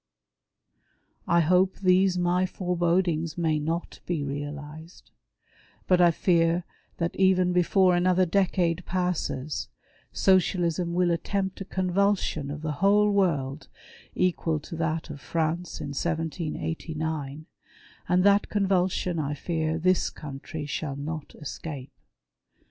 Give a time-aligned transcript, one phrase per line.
[1.27, 5.11] I hope these my forebodings may not be realized,
[5.85, 6.63] but I fear
[6.97, 9.69] that even before another decade passes,
[10.11, 13.67] Socialism Avill attempt a convulsion of the Avhole world
[14.15, 17.45] equal to that of France in 1789;
[18.09, 21.91] and that convulsion I fear this country shall not escape.